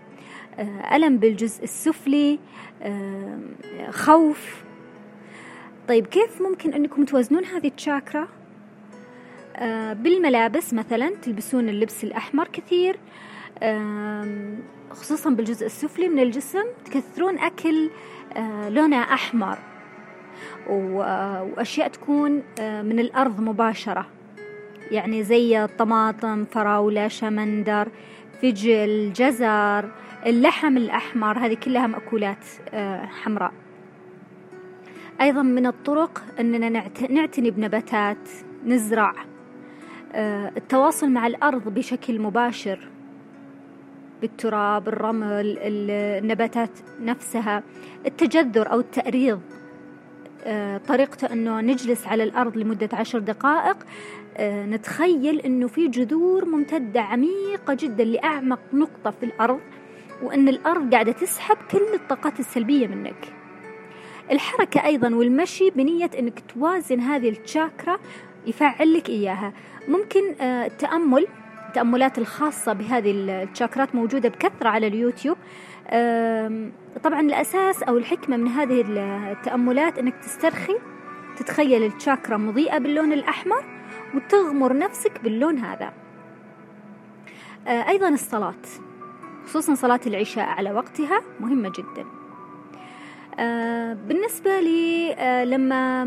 آه، 0.60 0.96
ألم 0.96 1.18
بالجزء 1.18 1.64
السفلي 1.64 2.40
آه، 2.82 3.40
خوف 3.90 4.64
طيب 5.88 6.08
كيف 6.08 6.42
ممكن 6.42 6.74
أنكم 6.74 7.06
توازنون 7.06 7.46
هذه 7.46 7.72
الشاكرا 7.78 8.28
آه، 9.56 9.94
بالملابس 9.94 10.74
مثلا 10.74 11.12
تلبسون 11.22 11.70
اللبس 11.70 12.04
الأحمر 12.04 12.48
كثير 12.48 13.00
خصوصا 14.92 15.30
بالجزء 15.30 15.66
السفلي 15.66 16.08
من 16.10 16.20
الجسم 16.20 16.64
تكثرون 16.86 17.40
أكل 17.40 17.90
آه، 18.38 18.70
لونه 18.70 19.02
أحمر 19.02 19.58
آه، 20.70 21.44
وأشياء 21.44 21.88
تكون 21.88 22.32
من 22.60 23.00
الأرض 23.00 23.42
مباشرة. 23.42 24.08
يعني 24.92 25.24
زي 25.24 25.64
الطماطم 25.64 26.46
فراولة 26.46 27.08
شمندر 27.08 27.88
فجل 28.42 29.14
جزر 29.14 29.92
اللحم 30.26 30.78
الأحمر 30.78 31.38
هذه 31.38 31.54
كلها 31.54 31.88
مأكولات 31.88 32.46
حمراء. 33.24 33.61
أيضا 35.22 35.42
من 35.42 35.66
الطرق 35.68 36.24
أننا 36.40 36.70
نعتني 37.10 37.52
بنباتات 37.52 38.30
نزرع 38.66 39.14
آه، 40.14 40.52
التواصل 40.58 41.10
مع 41.10 41.28
الأرض 41.28 41.74
بشكل 41.74 42.20
مباشر 42.20 42.88
بالتراب 44.22 44.88
الرمل 44.88 45.58
النباتات 45.62 46.70
نفسها 47.02 47.64
التجذر 48.06 48.72
أو 48.72 48.80
التأريض. 48.80 49.42
آه، 50.44 50.78
طريقته 50.78 51.34
أنه 51.34 51.62
نجلس 51.62 52.08
على 52.08 52.24
الأرض 52.24 52.58
لمدة 52.58 52.90
عشر 52.94 53.20
دقائق 53.20 53.78
آه، 54.38 54.66
نتخيل 54.66 55.40
أنه 55.40 55.68
في 55.68 55.88
جذور 55.88 56.46
ممتدة 56.46 57.02
عميقة 57.02 57.74
جدا 57.74 58.04
لأعمق 58.04 58.60
نقطة 58.74 59.12
في 59.12 59.24
الأرض 59.26 59.60
وأن 60.24 60.50
الأرض 60.50 60.94
قاعدة 60.94 61.12
تسحب 61.12 61.58
كل 61.72 61.94
الطاقات 61.94 62.40
السلبية 62.40 62.88
منك. 62.88 63.41
الحركة 64.32 64.86
أيضا 64.86 65.16
والمشي 65.16 65.70
بنية 65.70 66.10
أنك 66.20 66.44
توازن 66.54 67.00
هذه 67.00 67.30
التشاكرا 67.30 67.98
يفعل 68.48 68.94
لك 68.94 69.10
إياها. 69.10 69.54
ممكن 69.88 70.42
التأمل 70.42 71.28
التأملات 71.68 72.18
الخاصة 72.18 72.74
بهذه 72.74 73.12
التشاكرات 73.12 73.96
موجودة 73.96 74.30
بكثرة 74.30 74.70
على 74.70 74.88
اليوتيوب. 74.88 75.38
طبعا 77.04 77.22
الأساس 77.22 77.84
أو 77.84 77.98
الحكمة 77.98 78.38
من 78.38 78.48
هذه 78.48 78.86
التأملات 79.32 80.00
أنك 80.00 80.16
تسترخي 80.16 80.76
تتخيل 81.38 81.84
الشاكرا 81.84 82.38
مضيئة 82.38 82.78
باللون 82.78 83.14
الأحمر 83.14 83.66
وتغمر 84.16 84.78
نفسك 84.78 85.22
باللون 85.24 85.58
هذا. 85.58 85.94
آه، 87.68 87.90
أيضا 87.90 88.10
الصلاة 88.10 88.54
خصوصا 89.46 89.76
صلاة 89.76 90.00
العشاء 90.08 90.46
على 90.46 90.72
وقتها 90.72 91.22
مهمة 91.40 91.70
جدا. 91.70 92.02
آه، 92.02 92.21
بالنسبة 93.94 94.60
لي 94.60 95.14
آه، 95.14 95.44
لما 95.44 96.06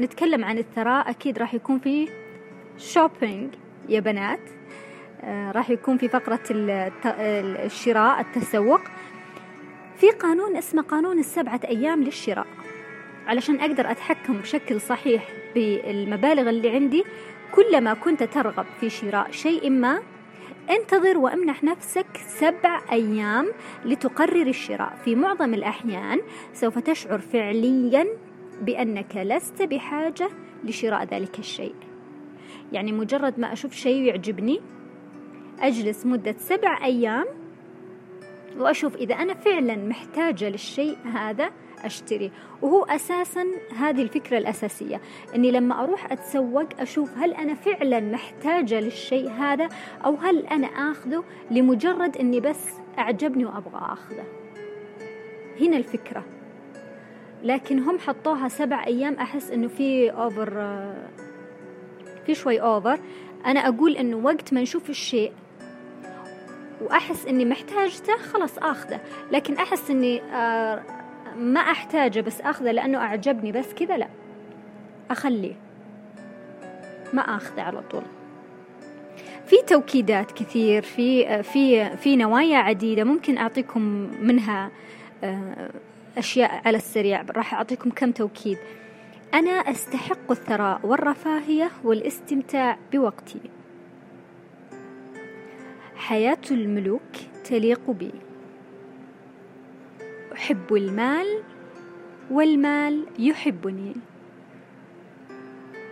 نتكلم 0.00 0.44
عن 0.44 0.58
الثراء 0.58 1.10
أكيد 1.10 1.38
راح 1.38 1.54
يكون 1.54 1.78
في 1.78 2.08
شوبينج 2.78 3.54
يا 3.88 4.00
بنات. 4.00 4.40
راح 5.26 5.70
يكون 5.70 5.98
في 5.98 6.08
فقرة 6.08 6.40
الشراء 7.64 8.20
التسوق. 8.20 8.80
في 9.96 10.10
قانون 10.10 10.56
اسمه 10.56 10.82
قانون 10.82 11.18
السبعة 11.18 11.60
أيام 11.64 12.02
للشراء. 12.02 12.46
علشان 13.26 13.60
أقدر 13.60 13.90
أتحكم 13.90 14.32
بشكل 14.32 14.80
صحيح 14.80 15.28
بالمبالغ 15.54 16.48
اللي 16.48 16.70
عندي 16.70 17.04
كلما 17.52 17.94
كنت 17.94 18.22
ترغب 18.22 18.66
في 18.80 18.90
شراء 18.90 19.30
شيء 19.30 19.70
ما 19.70 20.02
انتظر 20.70 21.18
وامنح 21.18 21.64
نفسك 21.64 22.06
سبع 22.16 22.80
أيام 22.92 23.52
لتقرر 23.84 24.46
الشراء. 24.46 24.98
في 25.04 25.14
معظم 25.14 25.54
الأحيان 25.54 26.20
سوف 26.52 26.78
تشعر 26.78 27.18
فعليا 27.18 28.06
بأنك 28.62 29.16
لست 29.16 29.62
بحاجة 29.62 30.28
لشراء 30.64 31.04
ذلك 31.04 31.38
الشيء. 31.38 31.74
يعني 32.72 32.92
مجرد 32.92 33.40
ما 33.40 33.52
أشوف 33.52 33.72
شيء 33.72 34.02
يعجبني 34.02 34.60
أجلس 35.60 36.06
مدة 36.06 36.34
سبع 36.38 36.84
أيام 36.84 37.24
وأشوف 38.58 38.96
إذا 38.96 39.14
أنا 39.14 39.34
فعلا 39.34 39.76
محتاجة 39.76 40.48
للشيء 40.48 40.96
هذا 41.04 41.50
أشتري. 41.86 42.30
وهو 42.62 42.84
أساسا 42.84 43.44
هذه 43.76 44.02
الفكرة 44.02 44.38
الأساسية 44.38 45.00
أني 45.34 45.50
لما 45.50 45.84
أروح 45.84 46.12
أتسوق 46.12 46.80
أشوف 46.80 47.18
هل 47.18 47.34
أنا 47.34 47.54
فعلا 47.54 48.00
محتاجة 48.00 48.80
للشيء 48.80 49.30
هذا 49.30 49.68
أو 50.04 50.14
هل 50.14 50.46
أنا 50.46 50.66
آخذه 50.66 51.24
لمجرد 51.50 52.16
أني 52.16 52.40
بس 52.40 52.68
أعجبني 52.98 53.44
وأبغى 53.44 53.92
أخذه. 53.92 54.24
هنا 55.60 55.76
الفكرة. 55.76 56.24
لكن 57.42 57.78
هم 57.78 57.98
حطوها 57.98 58.48
سبع 58.48 58.86
أيام 58.86 59.14
أحس 59.14 59.50
أنه 59.50 59.68
في 59.68 60.10
أوفر 60.10 60.50
في 62.26 62.34
شوي 62.34 62.60
أوفر. 62.60 62.98
أنا 63.46 63.60
أقول 63.60 63.96
أنه 63.96 64.16
وقت 64.16 64.52
ما 64.52 64.60
نشوف 64.62 64.90
الشيء 64.90 65.32
وأحس 66.80 67.26
إني 67.26 67.44
محتاجته 67.44 68.16
خلاص 68.16 68.58
آخذه. 68.58 69.00
لكن 69.32 69.54
أحس 69.54 69.90
إني 69.90 70.22
آه 70.22 70.82
ما 71.38 71.60
أحتاجه 71.60 72.20
بس 72.20 72.40
آخذه 72.40 72.72
لأنه 72.72 72.98
أعجبني 72.98 73.52
بس 73.52 73.74
كذا 73.74 73.96
لا. 73.96 74.08
أخليه. 75.10 75.54
ما 77.12 77.22
آخذه 77.22 77.62
على 77.62 77.82
طول. 77.90 78.02
في 79.46 79.56
توكيدات 79.66 80.32
كثير 80.32 80.82
في 80.82 81.42
في 81.42 81.96
في 81.96 82.16
نوايا 82.16 82.58
عديدة. 82.58 83.04
ممكن 83.04 83.38
أعطيكم 83.38 83.82
منها 84.20 84.70
آه، 85.24 85.70
أشياء 86.18 86.62
على 86.66 86.76
السريع. 86.76 87.22
راح 87.36 87.54
أعطيكم 87.54 87.90
كم 87.90 88.12
توكيد. 88.12 88.58
أنا 89.34 89.50
أستحق 89.50 90.30
الثراء 90.30 90.80
والرفاهية 90.84 91.70
والاستمتاع 91.84 92.78
بوقتي. 92.92 93.40
حياة 95.96 96.38
الملوك 96.50 97.12
تليق 97.44 97.90
بي. 97.90 98.10
أحب 100.34 100.74
المال 100.74 101.42
والمال 102.30 103.06
يحبني. 103.18 103.94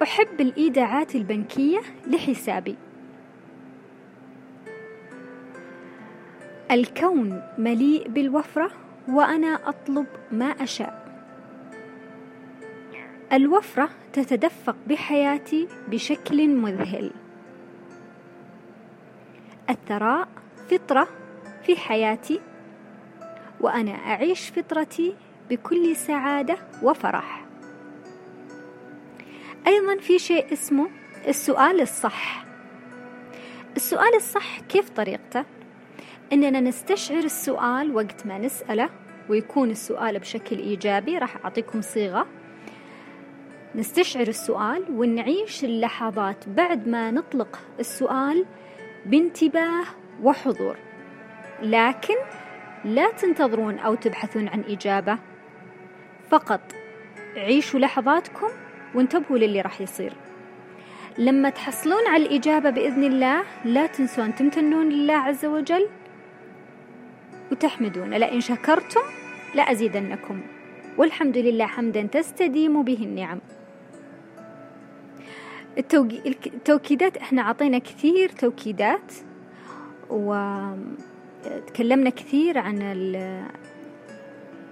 أحب 0.02 0.40
الإيداعات 0.40 1.14
البنكية 1.14 1.80
لحسابي. 2.06 2.76
الكون 6.70 7.42
مليء 7.58 8.08
بالوفرة 8.08 8.70
وأنا 9.08 9.68
أطلب 9.68 10.06
ما 10.32 10.46
أشاء. 10.46 11.02
الوفرة 13.32 13.88
تتدفق 14.12 14.76
بحياتي 14.88 15.68
بشكل 15.88 16.48
مذهل. 16.48 17.10
الثراء 19.70 20.28
فطرة 20.70 21.08
في 21.62 21.76
حياتي 21.76 22.40
وأنا 23.62 23.92
أعيش 23.92 24.48
فطرتي 24.48 25.16
بكل 25.50 25.96
سعادة 25.96 26.56
وفرح. 26.82 27.44
أيضا 29.66 29.96
في 30.00 30.18
شيء 30.18 30.52
اسمه 30.52 30.88
السؤال 31.28 31.80
الصح. 31.80 32.44
السؤال 33.76 34.14
الصح 34.16 34.60
كيف 34.60 34.90
طريقته؟ 34.90 35.44
إننا 36.32 36.60
نستشعر 36.60 37.18
السؤال 37.24 37.94
وقت 37.94 38.26
ما 38.26 38.38
نسأله 38.38 38.90
ويكون 39.28 39.70
السؤال 39.70 40.18
بشكل 40.18 40.58
إيجابي 40.58 41.18
راح 41.18 41.36
أعطيكم 41.44 41.80
صيغة. 41.82 42.26
نستشعر 43.74 44.28
السؤال 44.28 44.84
ونعيش 44.90 45.64
اللحظات 45.64 46.48
بعد 46.48 46.88
ما 46.88 47.10
نطلق 47.10 47.60
السؤال 47.80 48.46
بانتباه 49.06 49.84
وحضور. 50.22 50.76
لكن 51.62 52.14
لا 52.84 53.12
تنتظرون 53.12 53.78
أو 53.78 53.94
تبحثون 53.94 54.48
عن 54.48 54.64
إجابة. 54.68 55.18
فقط 56.30 56.60
عيشوا 57.36 57.80
لحظاتكم 57.80 58.48
وانتبهوا 58.94 59.38
للي 59.38 59.60
راح 59.60 59.80
يصير. 59.80 60.12
لما 61.18 61.50
تحصلون 61.50 62.06
على 62.06 62.26
الإجابة 62.26 62.70
بإذن 62.70 63.04
الله 63.04 63.42
لا 63.64 63.86
تنسون 63.86 64.34
تمتنون 64.34 64.88
لله 64.88 65.14
عز 65.14 65.44
وجل 65.44 65.88
وتحمدون. 67.52 68.14
لئن 68.14 68.40
شكرتم 68.40 69.00
لأزيدنكم. 69.54 70.40
والحمد 70.98 71.38
لله 71.38 71.66
حمدا 71.66 72.02
تستديم 72.02 72.82
به 72.82 72.98
النعم. 73.02 73.40
التوكيدات 75.78 77.16
إحنا 77.16 77.42
عطينا 77.42 77.78
كثير 77.78 78.28
توكيدات 78.28 79.12
وتكلمنا 81.46 82.10
كثير 82.10 82.58
عن 82.58 82.78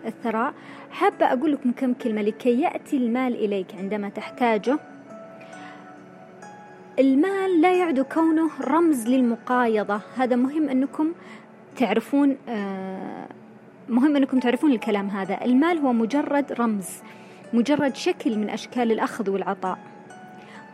الثراء. 0.07 0.55
حابة 0.91 1.27
أقول 1.27 1.53
لكم 1.53 1.73
كم 1.73 1.95
كلمة 1.95 2.23
لكي 2.23 2.61
يأتي 2.61 2.97
المال 2.97 3.35
إليك 3.35 3.75
عندما 3.79 4.09
تحتاجه. 4.09 4.79
المال 6.99 7.61
لا 7.61 7.79
يعد 7.79 8.01
كونه 8.01 8.51
رمز 8.61 9.09
للمقايضة. 9.09 10.01
هذا 10.17 10.37
مهم 10.37 10.69
أنكم 10.69 11.13
تعرفون 11.77 12.37
آه، 12.49 13.27
مهم 13.89 14.17
أنكم 14.17 14.39
تعرفون 14.41 14.73
الكلام 14.73 15.09
هذا. 15.09 15.45
المال 15.45 15.79
هو 15.79 15.93
مجرد 15.93 16.53
رمز 16.53 16.89
مجرد 17.53 17.97
شكل 17.97 18.39
من 18.39 18.51
أشكال 18.51 18.93
الأخذ 18.93 19.31
والعطاء. 19.31 19.79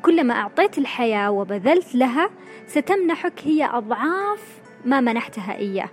كلما 0.03 0.35
أعطيت 0.35 0.79
الحياة 0.79 1.31
وبذلت 1.31 1.95
لها 1.95 2.31
ستمنحك 2.67 3.41
هي 3.45 3.65
أضعاف 3.65 4.56
ما 4.87 5.01
منحتها 5.01 5.57
إياه. 5.57 5.89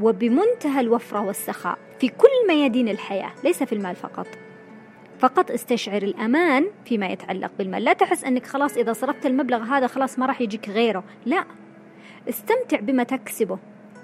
وبمنتهى 0.00 0.80
الوفرة 0.80 1.20
والسخاء 1.20 1.78
في 2.00 2.08
كل 2.08 2.48
ميادين 2.48 2.88
الحياة 2.88 3.32
ليس 3.44 3.62
في 3.62 3.72
المال 3.72 3.96
فقط. 3.96 4.26
فقط 5.18 5.50
استشعر 5.50 6.02
الأمان 6.02 6.66
فيما 6.84 7.06
يتعلق 7.06 7.50
بالمال. 7.58 7.84
لا 7.84 7.92
تحس 7.92 8.24
أنك 8.24 8.46
خلاص 8.46 8.76
إذا 8.76 8.92
صرفت 8.92 9.26
المبلغ 9.26 9.62
هذا 9.62 9.86
خلاص 9.86 10.18
ما 10.18 10.26
راح 10.26 10.40
يجيك 10.40 10.68
غيره. 10.68 11.04
لا. 11.26 11.44
استمتع 12.28 12.80
بما 12.80 13.02
تكسبه. 13.02 13.58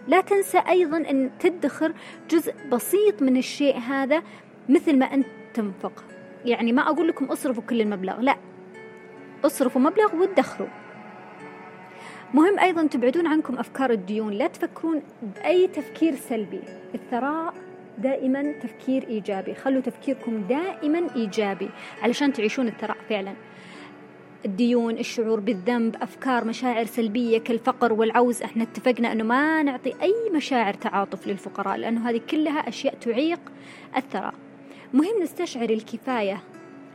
لا 0.09 0.21
تنسى 0.21 0.59
أيضا 0.59 0.97
أن 0.97 1.31
تدخر 1.39 1.93
جزء 2.31 2.55
بسيط 2.73 3.23
من 3.23 3.37
الشيء 3.37 3.79
هذا 3.79 4.23
مثل 4.69 4.99
ما 4.99 5.07
أنت 5.07 5.27
تنفق 5.55 6.05
يعني 6.45 6.73
ما 6.73 6.83
أقول 6.83 7.09
لكم 7.09 7.25
أصرفوا 7.25 7.63
كل 7.63 7.81
المبلغ 7.81 8.21
لا. 8.21 8.37
اصرفوا 9.45 9.81
مبلغ 9.81 10.17
وادخروا. 10.17 10.69
مهم 12.35 12.59
أيضا 12.59 12.87
تبعدون 12.87 13.27
عنكم 13.27 13.55
أفكار 13.55 13.91
الديون 13.91 14.33
لا 14.33 14.47
تفكرون 14.47 15.03
بأي 15.23 15.67
تفكير 15.67 16.15
سلبي. 16.15 16.61
الثراء 16.95 17.55
دائما 17.99 18.53
تفكير 18.53 19.09
إيجابي. 19.09 19.55
خلوا 19.55 19.81
تفكيركم 19.81 20.43
دائما 20.43 21.15
إيجابي 21.17 21.69
علشان 22.03 22.33
تعيشون 22.33 22.69
الثراء 22.69 22.97
فعلا. 23.09 23.33
الديون 24.45 24.99
الشعور 24.99 25.41
بالذنب 25.41 25.97
أفكار 26.03 26.45
مشاعر 26.45 26.85
سلبية 26.85 27.39
كالفقر 27.39 27.93
والعوز. 27.93 28.43
إحنا 28.43 28.63
اتفقنا 28.63 29.13
أنه 29.13 29.25
ما 29.25 29.63
نعطي 29.63 29.95
أي 30.03 30.15
مشاعر 30.35 30.75
تعاطف 30.75 31.27
للفقراء 31.27 31.77
لأنه 31.77 32.11
هذه 32.11 32.21
كلها 32.31 32.69
أشياء 32.69 32.95
تعيق 32.95 33.41
الثراء. 33.97 34.35
مهم 34.95 35.23
نستشعر 35.23 35.71
الكفاية 35.71 36.43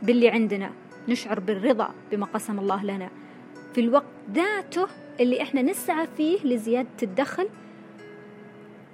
باللي 0.02 0.28
عندنا. 0.28 0.70
نشعر 1.08 1.40
بالرضا 1.40 1.90
بما 2.12 2.26
قسم 2.26 2.58
الله 2.58 2.84
لنا. 2.84 3.08
في 3.74 3.80
الوقت 3.80 4.06
ذاته 4.32 4.86
اللي 5.20 5.42
إحنا 5.42 5.62
نسعى 5.62 6.06
فيه 6.16 6.38
لزيادة 6.44 6.88
الدخل 7.02 7.48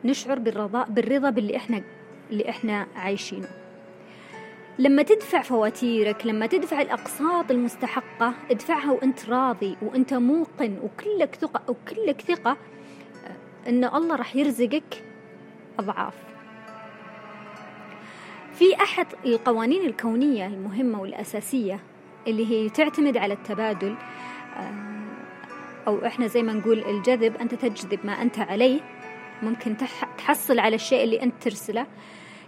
نشعر 0.04 0.38
بالرضا 0.38 0.84
بالرضا 0.84 1.30
باللي 1.30 1.56
إحنا 1.56 1.82
اللي 2.30 2.48
إحنا 2.48 2.86
عايشينه. 2.96 3.48
لما 4.78 5.02
تدفع 5.02 5.42
فواتيرك 5.42 6.26
لما 6.26 6.46
تدفع 6.46 6.80
الأقساط 6.80 7.50
المستحقة 7.50 8.34
ادفعها 8.50 8.92
وأنت 8.92 9.30
راضي 9.30 9.76
وأنت 9.82 10.14
موقن 10.14 10.78
وكلك 10.82 11.34
ثقة 11.34 11.62
وكلك 11.68 12.20
ثقة 12.20 12.56
إن 13.68 13.84
الله 13.84 14.16
راح 14.16 14.36
يرزقك 14.36 15.04
أضعاف. 15.78 16.14
في 18.54 18.74
أحد 18.74 19.06
القوانين 19.26 19.86
الكونية 19.86 20.46
المهمة 20.46 21.00
والأساسية 21.00 21.80
اللي 22.26 22.50
هي 22.50 22.68
تعتمد 22.70 23.16
على 23.16 23.34
التبادل 23.34 23.94
أو 25.86 26.06
إحنا 26.06 26.26
زي 26.26 26.42
ما 26.42 26.52
نقول 26.52 26.84
الجذب 26.84 27.36
أنت 27.36 27.54
تجذب 27.54 27.98
ما 28.04 28.22
أنت 28.22 28.38
عليه. 28.38 28.80
ممكن 29.42 29.76
تحصل 30.18 30.58
على 30.58 30.74
الشيء 30.76 31.04
اللي 31.04 31.22
أنت 31.22 31.42
ترسله. 31.42 31.86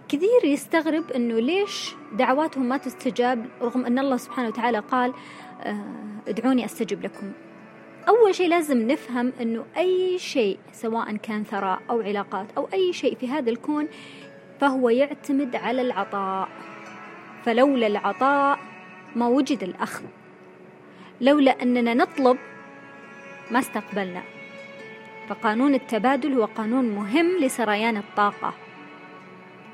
كثير 0.09 0.43
يستغرب 0.43 1.11
أنه 1.11 1.39
ليش 1.39 1.95
دعواتهم 2.13 2.69
ما 2.69 2.77
تستجاب 2.77 3.45
رغم 3.61 3.85
أن 3.85 3.99
الله 3.99 4.17
سبحانه 4.17 4.47
وتعالى 4.47 4.79
قال 4.79 5.13
ادعوني 6.27 6.65
أستجب 6.65 7.03
لكم. 7.03 7.31
أول 8.07 8.35
شيء 8.35 8.49
لازم 8.49 8.87
نفهم 8.87 9.33
أنه 9.41 9.65
أي 9.77 10.17
شيء 10.17 10.59
سواء 10.71 11.15
كان 11.15 11.43
ثراء 11.43 11.81
أو 11.89 12.01
علاقات 12.01 12.47
أو 12.57 12.67
أي 12.73 12.93
شيء 12.93 13.15
في 13.15 13.27
هذا 13.27 13.49
الكون 13.49 13.87
فهو 14.59 14.89
يعتمد 14.89 15.55
على 15.55 15.81
العطاء. 15.81 16.49
فلولا 17.43 17.87
العطاء 17.87 18.59
ما 19.15 19.27
وجد 19.27 19.63
الأخذ. 19.63 20.03
لولا 21.21 21.51
أننا 21.51 21.93
نطلب 21.93 22.37
ما 23.51 23.59
استقبلنا. 23.59 24.23
فقانون 25.27 25.75
التبادل 25.75 26.33
هو 26.33 26.45
قانون 26.45 26.89
مهم 26.89 27.37
لسريان 27.41 27.97
الطاقة. 27.97 28.53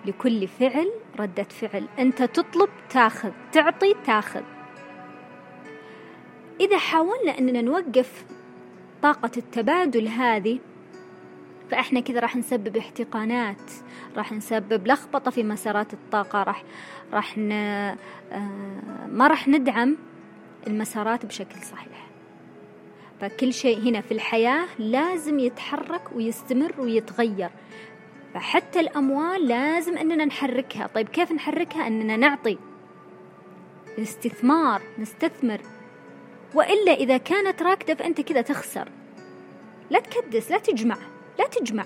لكل 0.05 0.47
فعل 0.47 0.91
ردة 1.19 1.43
فعل. 1.43 1.87
أنت 1.99 2.23
تطلب 2.23 2.69
تاخذ 2.89 3.31
تعطي 3.51 3.95
تاخذ. 4.05 4.43
إذا 6.59 6.77
حاولنا 6.77 7.39
أننا 7.39 7.61
نوقف 7.61 8.25
طاقة 9.01 9.31
التبادل 9.37 10.07
هذه 10.07 10.59
فإحنا 11.71 11.99
كذا 11.99 12.19
راح 12.19 12.35
نسبب 12.35 12.77
احتقانات 12.77 13.71
راح 14.17 14.31
نسبب 14.31 14.87
لخبطة 14.87 15.31
في 15.31 15.43
مسارات 15.43 15.93
الطاقة 15.93 16.43
راح 16.43 16.63
راح 17.13 17.37
ن... 17.37 17.51
آه 17.51 17.97
ما 19.07 19.27
راح 19.27 19.47
ندعم 19.47 19.97
المسارات 20.67 21.25
بشكل 21.25 21.61
صحيح. 21.61 22.10
فكل 23.21 23.53
شيء 23.53 23.79
هنا 23.79 24.01
في 24.01 24.11
الحياة 24.11 24.67
لازم 24.79 25.39
يتحرك 25.39 26.01
ويستمر 26.15 26.73
ويتغير. 26.79 27.49
فحتى 28.33 28.79
الأموال 28.79 29.47
لازم 29.47 29.97
أننا 29.97 30.25
نحركها. 30.25 30.87
طيب 30.87 31.09
كيف 31.09 31.31
نحركها؟ 31.31 31.87
أننا 31.87 32.17
نعطي. 32.17 32.57
الاستثمار 33.97 34.81
نستثمر. 34.99 35.61
وإلا 36.55 36.91
إذا 36.91 37.17
كانت 37.17 37.61
راكدة 37.61 37.95
فأنت 37.95 38.21
كذا 38.21 38.41
تخسر. 38.41 38.89
لا 39.89 39.99
تكدس 39.99 40.51
لا 40.51 40.57
تجمع 40.57 40.97
لا 41.39 41.47
تجمع. 41.47 41.85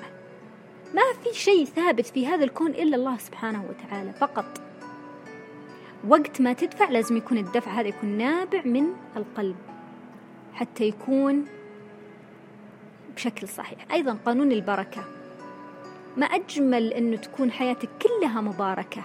ما 0.94 1.02
في 1.24 1.40
شيء 1.40 1.66
ثابت 1.66 2.06
في 2.06 2.28
هذا 2.28 2.44
الكون 2.44 2.72
إلا 2.72 2.96
الله 2.96 3.18
سبحانه 3.18 3.66
وتعالى 3.70 4.14
فقط. 4.14 4.62
وقت 6.08 6.42
ما 6.42 6.54
تدفع 6.54 6.90
لازم 6.90 7.18
يكون 7.18 7.38
الدفع 7.38 7.72
هذا 7.72 7.88
يكون 7.88 8.10
نابع 8.10 8.62
من 8.66 8.86
القلب. 9.18 9.56
حتى 10.56 10.84
يكون 10.84 11.46
بشكل 13.16 13.48
صحيح. 13.48 13.92
أيضا 13.92 14.18
قانون 14.26 14.52
البركة. 14.52 15.04
ما 16.18 16.26
أجمل 16.26 16.94
أنه 16.94 17.18
تكون 17.18 17.52
حياتك 17.52 17.90
كلها 18.02 18.42
مباركة 18.42 19.04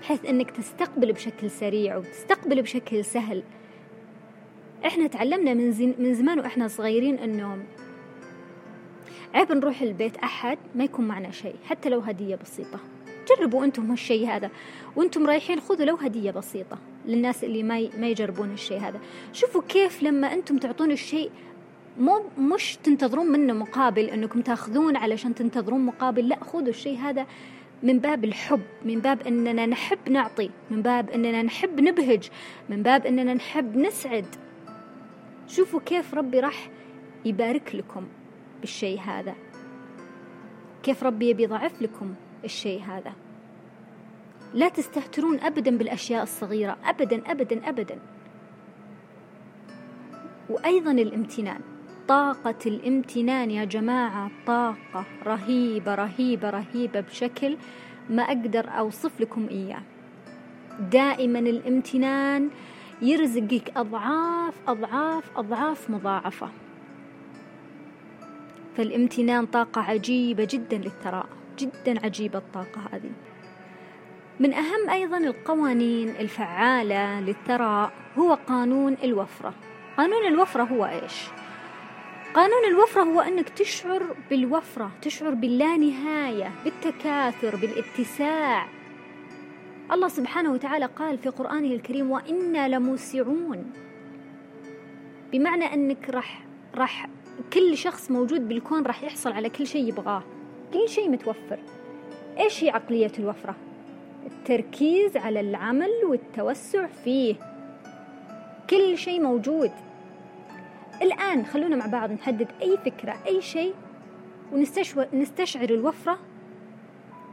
بحيث 0.00 0.24
أنك 0.24 0.50
تستقبل 0.50 1.12
بشكل 1.12 1.50
سريع 1.50 1.96
وتستقبل 1.96 2.62
بشكل 2.62 3.04
سهل. 3.04 3.42
إحنا 4.86 5.06
تعلمنا 5.06 5.54
من, 5.54 5.72
زين 5.72 5.94
من 5.98 6.14
زمان 6.14 6.38
وإحنا 6.38 6.68
صغيرين 6.68 7.18
أنه 7.18 7.64
عيب 9.34 9.52
نروح 9.52 9.82
البيت 9.82 10.16
أحد 10.16 10.58
ما 10.74 10.84
يكون 10.84 11.08
معنا 11.08 11.30
شيء 11.30 11.56
حتى 11.64 11.88
لو 11.88 12.00
هدية 12.00 12.36
بسيطة. 12.36 12.80
جربوا 13.28 13.64
أنتم 13.64 13.90
هالشيء 13.90 14.28
هذا. 14.28 14.50
وأنتم 14.96 15.26
رايحين 15.26 15.60
خذوا 15.60 15.86
لو 15.86 15.96
هدية 15.96 16.30
بسيطة 16.30 16.78
للناس 17.06 17.44
اللي 17.44 17.62
ما 17.62 17.88
ما 17.98 18.08
يجربون 18.08 18.52
الشيء 18.52 18.78
هذا. 18.78 19.00
شوفوا 19.32 19.62
كيف 19.68 20.02
لما 20.02 20.32
أنتم 20.32 20.58
تعطون 20.58 20.90
الشيء 20.90 21.30
مو 21.98 22.22
مش 22.38 22.78
تنتظرون 22.84 23.26
منه 23.26 23.52
مقابل 23.52 24.04
أنكم 24.04 24.40
تاخذون 24.40 24.96
علشان 24.96 25.34
تنتظرون 25.34 25.80
مقابل 25.80 26.28
لا 26.28 26.44
خذوا 26.44 26.68
الشيء 26.68 26.98
هذا 26.98 27.26
من 27.82 27.98
باب 27.98 28.24
الحب 28.24 28.62
من 28.84 29.00
باب 29.00 29.26
أننا 29.26 29.66
نحب 29.66 29.98
نعطي 30.08 30.50
من 30.70 30.82
باب 30.82 31.10
أننا 31.10 31.42
نحب 31.42 31.80
نبهج 31.80 32.30
من 32.68 32.82
باب 32.82 33.06
أننا 33.06 33.34
نحب 33.34 33.76
نسعد. 33.76 34.26
شوفوا 35.46 35.80
كيف 35.80 36.14
ربي 36.14 36.40
راح 36.40 36.70
يبارك 37.24 37.74
لكم 37.74 38.06
بالشيء 38.60 39.00
هذا. 39.00 39.34
كيف 40.82 41.02
ربي 41.02 41.28
يبي 41.28 41.42
يضعف 41.42 41.82
لكم. 41.82 42.14
الشيء 42.44 42.82
هذا. 42.82 43.12
لا 44.54 44.68
تستهترون 44.68 45.40
ابدا 45.40 45.78
بالأشياء 45.78 46.22
الصغيرة. 46.22 46.76
ابدا 46.84 47.22
ابدا 47.30 47.68
ابدا. 47.68 47.98
وأيضا 50.50 50.90
الامتنان. 50.90 51.60
طاقة 52.08 52.54
الامتنان 52.66 53.50
يا 53.50 53.64
جماعة 53.64 54.30
طاقة 54.46 55.04
رهيبة 55.26 55.94
رهيبة 55.94 56.50
رهيبة 56.50 57.00
بشكل 57.00 57.56
ما 58.10 58.22
أقدر 58.22 58.68
أوصف 58.78 59.20
لكم 59.20 59.48
إياه. 59.50 59.82
دائما 60.90 61.38
الامتنان 61.38 62.50
يرزقك 63.02 63.72
أضعاف 63.76 64.54
أضعاف 64.68 65.38
أضعاف 65.38 65.90
مضاعفة. 65.90 66.48
فالامتنان 68.76 69.46
طاقة 69.46 69.80
عجيبة 69.80 70.48
جدا 70.50 70.78
للثراء. 70.78 71.26
جدا 71.58 72.04
عجيبة 72.04 72.38
الطاقة 72.38 72.80
هذه. 72.92 73.10
من 74.40 74.54
أهم 74.54 74.90
أيضا 74.90 75.18
القوانين 75.18 76.08
الفعالة 76.08 77.20
للثراء 77.20 77.92
هو 78.18 78.34
قانون 78.34 78.96
الوفرة. 79.04 79.54
قانون 79.96 80.26
الوفرة 80.26 80.62
هو 80.62 80.84
إيش؟ 80.86 81.28
قانون 82.34 82.64
الوفرة 82.68 83.02
هو 83.02 83.20
أنك 83.20 83.48
تشعر 83.48 84.02
بالوفرة 84.30 84.90
تشعر 85.02 85.34
باللانهاية 85.34 86.50
بالتكاثر 86.64 87.56
بالاتساع. 87.56 88.66
الله 89.92 90.08
سبحانه 90.08 90.52
وتعالى 90.52 90.86
قال 90.86 91.18
في 91.18 91.28
قرآنه 91.28 91.74
الكريم 91.74 92.10
وإنا 92.10 92.68
لموسعون. 92.68 93.72
بمعنى 95.32 95.74
أنك 95.74 96.10
راح 96.10 96.44
راح 96.74 97.08
كل 97.52 97.76
شخص 97.76 98.10
موجود 98.10 98.48
بالكون 98.48 98.82
راح 98.82 99.02
يحصل 99.02 99.32
على 99.32 99.50
كل 99.50 99.66
شيء 99.66 99.88
يبغاه. 99.88 100.22
كل 100.76 100.88
شيء 100.88 101.10
متوفر. 101.10 101.58
إيش 102.38 102.64
هي 102.64 102.70
عقلية 102.70 103.12
الوفرة؟ 103.18 103.56
التركيز 104.26 105.16
على 105.16 105.40
العمل 105.40 105.90
والتوسع 106.04 106.86
فيه. 106.86 107.34
كل 108.70 108.98
شيء 108.98 109.22
موجود. 109.22 109.70
الآن 111.02 111.46
خلونا 111.46 111.76
مع 111.76 111.86
بعض 111.86 112.10
نحدد 112.10 112.48
أي 112.62 112.76
فكرة 112.84 113.16
أي 113.26 113.42
شيء 113.42 113.74
ونستشعر 115.12 115.70
الوفرة 115.70 116.18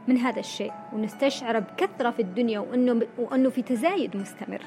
من 0.08 0.16
هذا 0.16 0.40
الشيء 0.40 0.72
ونستشعره 0.92 1.58
بكثرة 1.58 2.10
في 2.10 2.22
الدنيا 2.22 2.58
وأنه, 2.58 3.06
وأنه 3.18 3.50
في 3.50 3.62
تزايد 3.62 4.16
مستمر. 4.16 4.62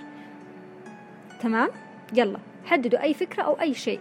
تمام؟ 1.41 1.69
يلا 2.13 2.39
حددوا 2.65 3.03
أي 3.03 3.13
فكرة 3.13 3.43
أو 3.43 3.53
أي 3.53 3.73
شيء 3.73 3.99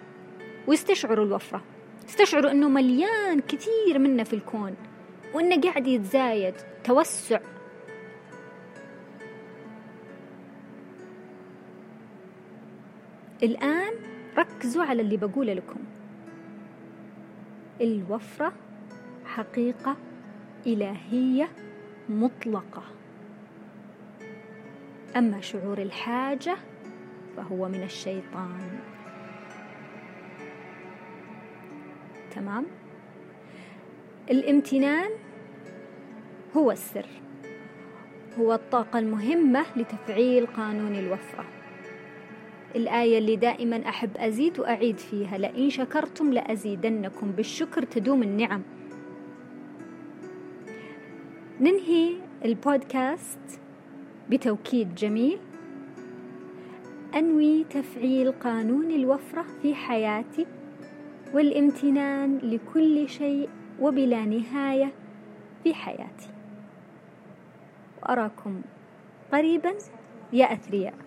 واستشعروا 0.67 1.25
الوفرة. 1.25 1.63
استشعروا 2.09 2.51
أنه 2.51 2.69
مليان 2.69 3.41
كثير 3.41 3.99
منه 3.99 4.25
في 4.25 4.33
الكون 4.33 4.75
وأنه 5.35 5.61
قاعد 5.61 5.87
يتزايد 5.87 6.55
توسع. 6.85 7.41
الآن 13.43 13.93
ركزوا 14.39 14.85
على 14.85 15.03
اللي 15.03 15.17
بقوله 15.17 15.53
لكم. 15.53 15.81
الوفرة 17.81 18.53
حقيقة 19.25 19.97
إلهية 20.67 21.49
مطلقة. 22.09 22.83
أما 25.17 25.41
شعور 25.41 25.79
الحاجة 25.79 26.57
فهو 27.37 27.69
من 27.69 27.83
الشيطان. 27.83 28.81
تمام؟ 32.37 32.67
الامتنان 34.31 35.11
هو 36.57 36.71
السر. 36.71 37.07
هو 38.39 38.55
الطاقة 38.55 38.99
المهمة 38.99 39.65
لتفعيل 39.77 40.47
قانون 40.47 40.95
الوفرة. 40.95 41.45
الآية 42.75 43.19
اللي 43.19 43.37
دائما 43.37 43.89
أحب 43.89 44.17
أزيد 44.17 44.61
وأعيد 44.61 44.99
فيها 44.99 45.39
لئن 45.39 45.71
شكرتم 45.71 46.33
لأزيدنكم 46.33 47.33
بالشكر 47.33 47.83
تدوم 47.83 48.23
النعم. 48.23 48.63
ننهي 51.61 52.15
البودكاست 52.45 53.61
بتوكيد 54.31 54.95
جميل. 54.95 55.39
أنوي 57.15 57.65
تفعيل 57.65 58.33
قانون 58.33 58.91
الوفرة 58.91 59.45
في 59.63 59.75
حياتي 59.75 60.47
والامتنان 61.35 62.39
لكل 62.39 63.09
شيء 63.09 63.49
وبلا 63.81 64.25
نهاية 64.25 64.93
في 65.65 65.75
حياتي. 65.75 66.29
وأراكم 68.03 68.63
قريبا. 69.33 69.75
يا 70.33 70.53
أثرياء. 70.53 71.06